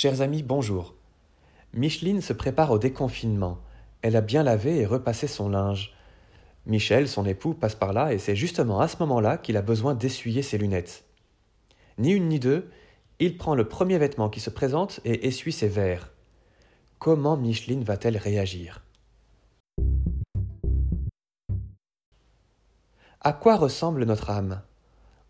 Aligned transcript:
Chers 0.00 0.20
amis, 0.20 0.44
bonjour. 0.44 0.94
Micheline 1.74 2.20
se 2.20 2.32
prépare 2.32 2.70
au 2.70 2.78
déconfinement. 2.78 3.58
Elle 4.00 4.14
a 4.14 4.20
bien 4.20 4.44
lavé 4.44 4.76
et 4.76 4.86
repassé 4.86 5.26
son 5.26 5.48
linge. 5.48 5.92
Michel, 6.66 7.08
son 7.08 7.26
époux, 7.26 7.52
passe 7.52 7.74
par 7.74 7.92
là 7.92 8.12
et 8.12 8.18
c'est 8.18 8.36
justement 8.36 8.78
à 8.78 8.86
ce 8.86 8.98
moment-là 9.00 9.38
qu'il 9.38 9.56
a 9.56 9.60
besoin 9.60 9.96
d'essuyer 9.96 10.42
ses 10.42 10.56
lunettes. 10.56 11.04
Ni 11.98 12.12
une 12.12 12.28
ni 12.28 12.38
deux, 12.38 12.70
il 13.18 13.36
prend 13.36 13.56
le 13.56 13.66
premier 13.66 13.98
vêtement 13.98 14.28
qui 14.28 14.38
se 14.38 14.50
présente 14.50 15.00
et 15.04 15.26
essuie 15.26 15.50
ses 15.50 15.66
verres. 15.66 16.12
Comment 17.00 17.36
Micheline 17.36 17.82
va-t-elle 17.82 18.18
réagir? 18.18 18.84
À 23.20 23.32
quoi 23.32 23.56
ressemble 23.56 24.04
notre 24.04 24.30
âme? 24.30 24.62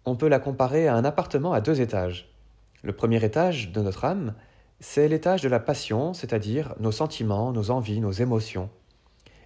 On 0.04 0.14
peut 0.14 0.28
la 0.28 0.40
comparer 0.40 0.88
à 0.88 0.94
un 0.94 1.06
appartement 1.06 1.54
à 1.54 1.62
deux 1.62 1.80
étages. 1.80 2.34
Le 2.82 2.92
premier 2.92 3.24
étage 3.24 3.72
de 3.72 3.80
notre 3.80 4.04
âme, 4.04 4.34
c'est 4.80 5.08
l'étage 5.08 5.42
de 5.42 5.48
la 5.48 5.58
passion, 5.58 6.14
c'est-à-dire 6.14 6.74
nos 6.78 6.92
sentiments, 6.92 7.50
nos 7.52 7.70
envies, 7.70 8.00
nos 8.00 8.12
émotions. 8.12 8.70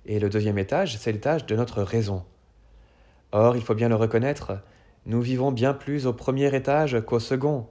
Et 0.05 0.19
le 0.19 0.29
deuxième 0.29 0.59
étage, 0.59 0.99
c'est 0.99 1.13
l'étage 1.13 1.47
de 1.47 1.57
notre 1.57 1.83
raison. 1.83 2.25
Or, 3.33 3.57
il 3.57 3.63
faut 3.63 3.75
bien 3.75 3.89
le 3.89 3.95
reconnaître, 3.95 4.59
nous 5.07 5.23
vivons 5.23 5.51
bien 5.51 5.73
plus 5.73 6.07
au 6.07 6.13
premier 6.13 6.55
étage 6.55 7.01
qu'au 7.07 7.19
second. 7.19 7.67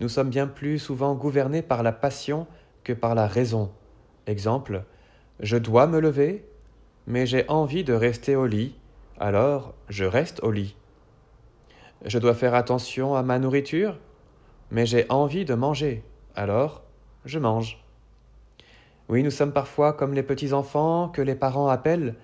Nous 0.00 0.10
sommes 0.10 0.28
bien 0.28 0.46
plus 0.46 0.78
souvent 0.78 1.14
gouvernés 1.14 1.62
par 1.62 1.82
la 1.82 1.92
passion 1.92 2.46
que 2.82 2.92
par 2.92 3.14
la 3.14 3.26
raison. 3.26 3.72
Exemple, 4.26 4.84
je 5.40 5.56
dois 5.56 5.86
me 5.86 6.00
lever, 6.00 6.44
mais 7.06 7.26
j'ai 7.26 7.48
envie 7.48 7.82
de 7.82 7.94
rester 7.94 8.36
au 8.36 8.46
lit, 8.46 8.76
alors 9.18 9.74
je 9.88 10.04
reste 10.04 10.42
au 10.42 10.50
lit. 10.50 10.76
Je 12.04 12.18
dois 12.18 12.34
faire 12.34 12.54
attention 12.54 13.14
à 13.14 13.22
ma 13.22 13.38
nourriture, 13.38 13.98
mais 14.70 14.84
j'ai 14.84 15.06
envie 15.08 15.46
de 15.46 15.54
manger, 15.54 16.04
alors 16.34 16.82
je 17.24 17.38
mange. 17.38 17.82
Oui, 19.08 19.22
nous 19.22 19.30
sommes 19.30 19.52
parfois 19.52 19.92
comme 19.92 20.14
les 20.14 20.22
petits-enfants 20.22 21.08
que 21.08 21.22
les 21.22 21.34
parents 21.34 21.68
appellent, 21.68 22.14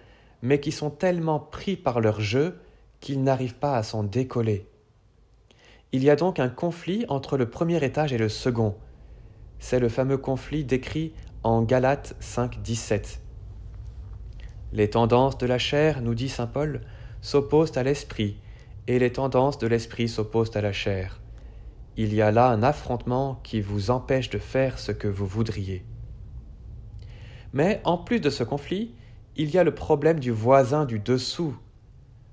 mais 0.42 0.60
qui 0.60 0.72
sont 0.72 0.90
tellement 0.90 1.38
pris 1.38 1.76
par 1.76 2.00
leur 2.00 2.20
jeu 2.20 2.58
qu'ils 3.00 3.22
n'arrivent 3.22 3.56
pas 3.56 3.76
à 3.76 3.82
s'en 3.82 4.02
décoller. 4.02 4.66
Il 5.92 6.04
y 6.04 6.10
a 6.10 6.16
donc 6.16 6.38
un 6.38 6.48
conflit 6.48 7.04
entre 7.08 7.36
le 7.36 7.50
premier 7.50 7.84
étage 7.84 8.12
et 8.12 8.18
le 8.18 8.28
second. 8.28 8.76
C'est 9.58 9.80
le 9.80 9.88
fameux 9.88 10.18
conflit 10.18 10.64
décrit 10.64 11.12
en 11.42 11.62
Galates 11.62 12.14
5, 12.20 12.62
17. 12.62 13.20
Les 14.72 14.88
tendances 14.88 15.36
de 15.36 15.46
la 15.46 15.58
chair, 15.58 16.00
nous 16.00 16.14
dit 16.14 16.28
saint 16.28 16.46
Paul, 16.46 16.80
s'opposent 17.20 17.76
à 17.76 17.82
l'esprit, 17.82 18.36
et 18.86 18.98
les 18.98 19.12
tendances 19.12 19.58
de 19.58 19.66
l'esprit 19.66 20.08
s'opposent 20.08 20.56
à 20.56 20.60
la 20.60 20.72
chair 20.72 21.20
il 21.96 22.14
y 22.14 22.22
a 22.22 22.30
là 22.30 22.48
un 22.48 22.62
affrontement 22.62 23.40
qui 23.42 23.60
vous 23.60 23.90
empêche 23.90 24.30
de 24.30 24.38
faire 24.38 24.78
ce 24.78 24.92
que 24.92 25.08
vous 25.08 25.26
voudriez. 25.26 25.84
Mais 27.52 27.80
en 27.84 27.98
plus 27.98 28.20
de 28.20 28.30
ce 28.30 28.44
conflit, 28.44 28.94
il 29.36 29.50
y 29.50 29.58
a 29.58 29.64
le 29.64 29.74
problème 29.74 30.20
du 30.20 30.30
voisin 30.30 30.84
du 30.84 30.98
dessous. 30.98 31.56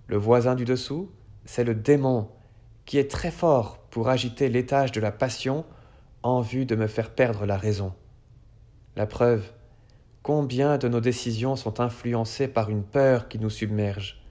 Le 0.07 0.17
voisin 0.17 0.55
du 0.55 0.65
dessous, 0.65 1.11
c'est 1.45 1.63
le 1.63 1.75
démon, 1.75 2.29
qui 2.85 2.97
est 2.97 3.09
très 3.09 3.31
fort 3.31 3.79
pour 3.89 4.09
agiter 4.09 4.49
l'étage 4.49 4.91
de 4.91 5.01
la 5.01 5.11
passion 5.11 5.65
en 6.23 6.41
vue 6.41 6.65
de 6.65 6.75
me 6.75 6.87
faire 6.87 7.11
perdre 7.11 7.45
la 7.45 7.57
raison. 7.57 7.93
La 8.95 9.05
preuve, 9.05 9.51
combien 10.23 10.77
de 10.77 10.87
nos 10.87 11.01
décisions 11.01 11.55
sont 11.55 11.79
influencées 11.79 12.47
par 12.47 12.69
une 12.69 12.83
peur 12.83 13.27
qui 13.27 13.39
nous 13.39 13.49
submerge 13.49 14.21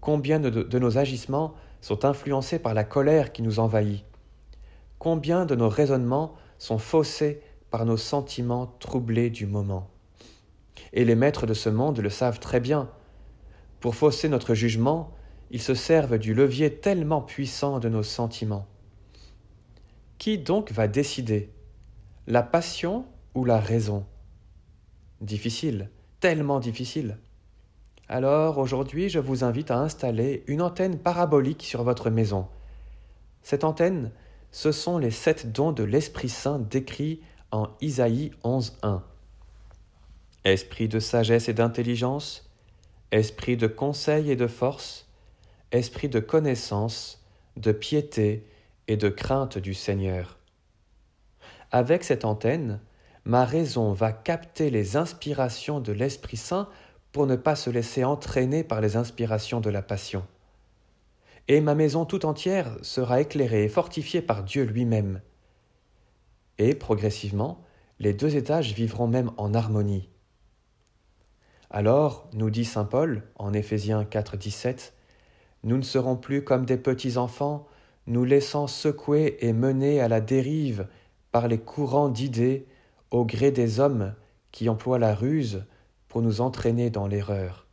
Combien 0.00 0.40
de, 0.40 0.78
nos 0.78 0.98
agissements 0.98 1.54
sont 1.80 2.04
influencés 2.04 2.58
par 2.58 2.74
la 2.74 2.84
colère 2.84 3.32
qui 3.32 3.42
nous 3.42 3.60
envahit 3.60 4.04
combien 5.02 5.46
de 5.46 5.56
nos 5.56 5.68
raisonnements 5.68 6.36
sont 6.58 6.78
faussés 6.78 7.42
par 7.70 7.84
nos 7.86 7.96
sentiments 7.96 8.76
troublés 8.78 9.30
du 9.30 9.46
moment. 9.46 9.90
Et 10.92 11.04
les 11.04 11.16
maîtres 11.16 11.44
de 11.44 11.54
ce 11.54 11.68
monde 11.68 11.98
le 11.98 12.08
savent 12.08 12.38
très 12.38 12.60
bien. 12.60 12.88
Pour 13.80 13.96
fausser 13.96 14.28
notre 14.28 14.54
jugement, 14.54 15.12
ils 15.50 15.60
se 15.60 15.74
servent 15.74 16.18
du 16.18 16.34
levier 16.34 16.76
tellement 16.76 17.20
puissant 17.20 17.80
de 17.80 17.88
nos 17.88 18.04
sentiments. 18.04 18.68
Qui 20.18 20.38
donc 20.38 20.70
va 20.70 20.86
décider? 20.86 21.50
La 22.28 22.44
passion 22.44 23.04
ou 23.34 23.44
la 23.44 23.58
raison? 23.58 24.06
Difficile, 25.20 25.90
tellement 26.20 26.60
difficile. 26.60 27.18
Alors 28.08 28.58
aujourd'hui, 28.58 29.08
je 29.08 29.18
vous 29.18 29.42
invite 29.42 29.72
à 29.72 29.80
installer 29.80 30.44
une 30.46 30.62
antenne 30.62 30.96
parabolique 30.96 31.64
sur 31.64 31.82
votre 31.82 32.08
maison. 32.08 32.46
Cette 33.42 33.64
antenne, 33.64 34.12
ce 34.52 34.70
sont 34.70 34.98
les 34.98 35.10
sept 35.10 35.50
dons 35.50 35.72
de 35.72 35.82
l'Esprit 35.82 36.28
Saint 36.28 36.58
décrits 36.58 37.20
en 37.50 37.68
Isaïe 37.80 38.32
11.1. 38.44 39.00
Esprit 40.44 40.88
de 40.88 41.00
sagesse 41.00 41.48
et 41.48 41.54
d'intelligence, 41.54 42.50
esprit 43.10 43.56
de 43.56 43.66
conseil 43.66 44.30
et 44.30 44.36
de 44.36 44.46
force, 44.46 45.08
esprit 45.70 46.10
de 46.10 46.20
connaissance, 46.20 47.24
de 47.56 47.72
piété 47.72 48.46
et 48.88 48.98
de 48.98 49.08
crainte 49.08 49.56
du 49.56 49.72
Seigneur. 49.72 50.38
Avec 51.70 52.04
cette 52.04 52.26
antenne, 52.26 52.80
ma 53.24 53.46
raison 53.46 53.92
va 53.92 54.12
capter 54.12 54.68
les 54.68 54.96
inspirations 54.96 55.80
de 55.80 55.92
l'Esprit 55.92 56.36
Saint 56.36 56.68
pour 57.12 57.26
ne 57.26 57.36
pas 57.36 57.56
se 57.56 57.70
laisser 57.70 58.04
entraîner 58.04 58.64
par 58.64 58.82
les 58.82 58.96
inspirations 58.96 59.60
de 59.60 59.70
la 59.70 59.82
passion 59.82 60.26
et 61.48 61.60
ma 61.60 61.74
maison 61.74 62.04
tout 62.04 62.24
entière 62.24 62.76
sera 62.82 63.20
éclairée 63.20 63.64
et 63.64 63.68
fortifiée 63.68 64.22
par 64.22 64.44
Dieu 64.44 64.64
lui-même. 64.64 65.20
Et 66.58 66.74
progressivement, 66.74 67.62
les 67.98 68.12
deux 68.12 68.36
étages 68.36 68.74
vivront 68.74 69.06
même 69.06 69.30
en 69.36 69.54
harmonie. 69.54 70.08
Alors, 71.70 72.28
nous 72.34 72.50
dit 72.50 72.64
Saint 72.64 72.84
Paul 72.84 73.22
en 73.36 73.52
Éphésiens 73.52 74.04
4, 74.04 74.36
17, 74.36 74.94
nous 75.64 75.76
ne 75.76 75.82
serons 75.82 76.16
plus 76.16 76.44
comme 76.44 76.66
des 76.66 76.76
petits 76.76 77.16
enfants, 77.16 77.66
nous 78.06 78.24
laissant 78.24 78.66
secouer 78.66 79.38
et 79.40 79.52
mener 79.52 80.00
à 80.00 80.08
la 80.08 80.20
dérive 80.20 80.88
par 81.30 81.48
les 81.48 81.58
courants 81.58 82.08
d'idées 82.08 82.66
au 83.10 83.24
gré 83.24 83.50
des 83.50 83.80
hommes 83.80 84.14
qui 84.50 84.68
emploient 84.68 84.98
la 84.98 85.14
ruse 85.14 85.64
pour 86.08 86.20
nous 86.20 86.40
entraîner 86.40 86.90
dans 86.90 87.06
l'erreur. 87.06 87.66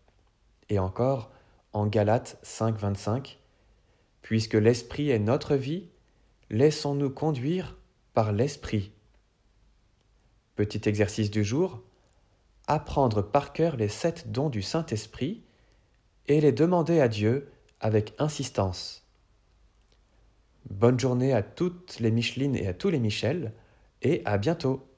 Et 0.69 0.79
encore, 0.79 1.31
en 1.73 1.87
Galates 1.87 2.37
5, 2.41 2.77
25, 2.77 3.38
Puisque 4.29 4.53
l'Esprit 4.53 5.09
est 5.09 5.17
notre 5.17 5.55
vie, 5.55 5.87
laissons-nous 6.51 7.09
conduire 7.09 7.79
par 8.13 8.31
l'Esprit. 8.31 8.91
Petit 10.55 10.87
exercice 10.87 11.31
du 11.31 11.43
jour, 11.43 11.81
apprendre 12.67 13.23
par 13.23 13.53
cœur 13.53 13.75
les 13.75 13.87
sept 13.87 14.31
dons 14.31 14.51
du 14.51 14.61
Saint-Esprit 14.61 15.41
et 16.27 16.41
les 16.41 16.51
demander 16.51 16.99
à 16.99 17.07
Dieu 17.07 17.49
avec 17.79 18.13
insistance. 18.19 19.03
Bonne 20.69 20.99
journée 20.99 21.33
à 21.33 21.41
toutes 21.41 21.99
les 21.99 22.11
Michelines 22.11 22.55
et 22.55 22.67
à 22.67 22.75
tous 22.75 22.91
les 22.91 22.99
Michel, 22.99 23.51
et 24.03 24.21
à 24.25 24.37
bientôt. 24.37 24.88